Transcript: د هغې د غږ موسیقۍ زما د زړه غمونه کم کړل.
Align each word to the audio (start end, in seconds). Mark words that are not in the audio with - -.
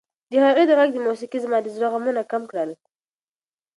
د 0.31 0.33
هغې 0.45 0.63
د 0.67 0.71
غږ 0.79 0.91
موسیقۍ 1.07 1.39
زما 1.45 1.57
د 1.61 1.67
زړه 1.75 1.87
غمونه 1.93 2.21
کم 2.31 2.43
کړل. 2.51 2.71